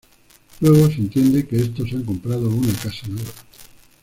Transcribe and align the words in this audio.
Luego, 0.61 0.87
se 0.87 0.95
entiende 0.95 1.45
que 1.47 1.57
estos 1.57 1.91
han 1.93 2.03
comprado 2.03 2.49
una 2.49 2.73
casa 2.73 3.05
nueva. 3.07 3.29